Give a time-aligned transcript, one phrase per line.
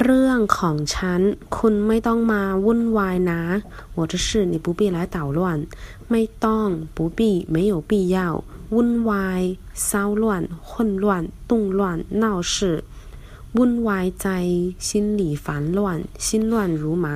[0.00, 1.20] เรื่องของฉัน
[1.56, 3.42] คุณไม่ต้องมาวุ่นวายนะ
[3.96, 5.40] 我的事你不必来捣乱
[6.10, 7.20] ไม่ต้อง不必
[7.54, 8.16] 没有必要
[8.74, 9.42] วุ่นวาย
[9.88, 9.88] 骚
[10.22, 10.24] 乱
[10.68, 11.04] 混乱
[11.48, 11.80] 动乱
[12.22, 12.54] 闹事
[13.56, 14.28] วุ่นวายใจ
[14.86, 15.78] 心里烦乱
[16.24, 17.06] 心乱如麻